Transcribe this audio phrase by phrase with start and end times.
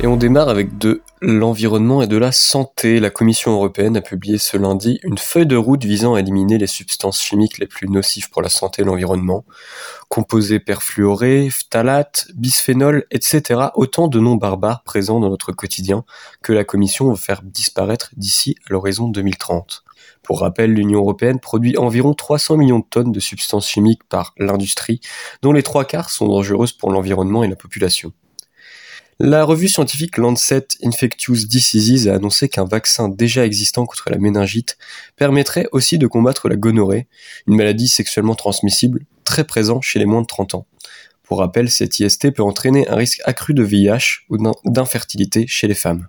[0.00, 2.98] Et on démarre avec de l'environnement et de la santé.
[2.98, 6.66] La Commission européenne a publié ce lundi une feuille de route visant à éliminer les
[6.66, 9.44] substances chimiques les plus nocives pour la santé et l'environnement.
[10.08, 13.68] Composés perfluorés, phtalates, bisphénol, etc.
[13.76, 16.04] Autant de noms barbares présents dans notre quotidien
[16.42, 19.84] que la Commission veut faire disparaître d'ici à l'horizon 2030.
[20.24, 25.00] Pour rappel, l'Union européenne produit environ 300 millions de tonnes de substances chimiques par l'industrie,
[25.42, 28.12] dont les trois quarts sont dangereuses pour l'environnement et la population.
[29.24, 34.76] La revue scientifique Lancet Infectious Diseases a annoncé qu'un vaccin déjà existant contre la méningite
[35.14, 37.06] permettrait aussi de combattre la gonorrhée,
[37.46, 40.66] une maladie sexuellement transmissible très présente chez les moins de 30 ans.
[41.22, 45.74] Pour rappel, cette IST peut entraîner un risque accru de VIH ou d'infertilité chez les
[45.74, 46.08] femmes.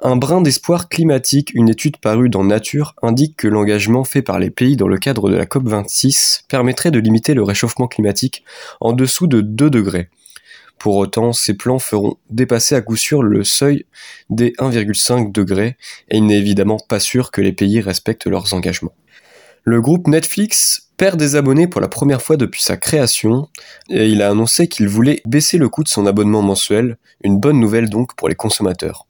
[0.00, 4.50] Un brin d'espoir climatique, une étude parue dans Nature indique que l'engagement fait par les
[4.50, 8.44] pays dans le cadre de la COP26 permettrait de limiter le réchauffement climatique
[8.80, 10.08] en dessous de 2 degrés.
[10.78, 13.84] Pour autant, ces plans feront dépasser à coup sûr le seuil
[14.30, 15.76] des 1,5 degrés
[16.08, 18.94] et il n'est évidemment pas sûr que les pays respectent leurs engagements.
[19.64, 23.48] Le groupe Netflix perd des abonnés pour la première fois depuis sa création
[23.90, 27.60] et il a annoncé qu'il voulait baisser le coût de son abonnement mensuel, une bonne
[27.60, 29.06] nouvelle donc pour les consommateurs.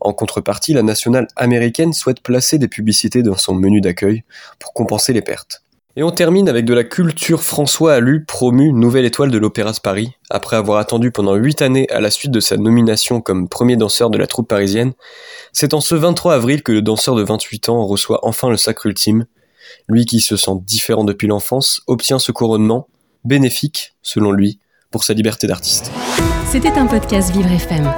[0.00, 4.24] En contrepartie, la nationale américaine souhaite placer des publicités dans son menu d'accueil
[4.58, 5.62] pour compenser les pertes.
[5.94, 9.78] Et on termine avec de la culture François Allu promu nouvelle étoile de l'Opéra de
[9.78, 10.12] Paris.
[10.30, 14.08] Après avoir attendu pendant 8 années à la suite de sa nomination comme premier danseur
[14.08, 14.94] de la troupe parisienne,
[15.52, 18.86] c'est en ce 23 avril que le danseur de 28 ans reçoit enfin le sacre
[18.86, 19.26] ultime.
[19.86, 22.88] Lui qui se sent différent depuis l'enfance obtient ce couronnement,
[23.24, 25.92] bénéfique, selon lui, pour sa liberté d'artiste.
[26.46, 27.92] C'était un podcast Vivre FM.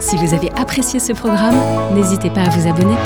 [0.00, 1.60] Si vous avez apprécié ce programme,
[1.94, 2.96] n'hésitez pas à vous abonner.